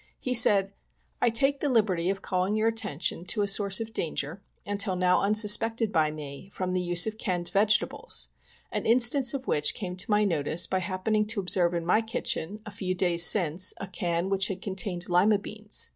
He 0.19 0.33
said:" 0.33 0.73
I 1.21 1.29
take 1.29 1.59
the 1.59 1.69
liberty 1.69 2.09
of 2.09 2.23
calling 2.23 2.55
your 2.55 2.67
attention 2.67 3.23
to 3.25 3.43
a 3.43 3.47
source 3.47 3.79
of 3.79 3.89
POISONING 3.89 3.93
BY 3.93 4.01
CANNED 4.01 4.13
GOODS. 4.15 4.23
65 4.23 4.33
clanger, 4.33 4.73
until 4.73 4.95
now 4.95 5.21
unsuspected 5.21 5.91
by 5.91 6.09
me, 6.09 6.49
from 6.51 6.73
the 6.73 6.81
use 6.81 7.05
of 7.05 7.19
canned 7.19 7.49
vegetables, 7.49 8.29
an 8.71 8.87
instance 8.87 9.35
of 9.35 9.45
which 9.45 9.75
came 9.75 9.95
to 9.95 10.09
my 10.09 10.25
notice 10.25 10.65
by 10.65 10.79
hap 10.79 11.05
pening 11.05 11.27
to 11.27 11.39
observe 11.39 11.75
in 11.75 11.85
my 11.85 12.01
kitchen, 12.01 12.61
a 12.65 12.71
few 12.71 12.95
days 12.95 13.23
since, 13.27 13.75
a 13.77 13.85
can 13.85 14.29
which 14.31 14.47
had 14.47 14.59
contained 14.59 15.07
lima 15.07 15.37
beans. 15.37 15.89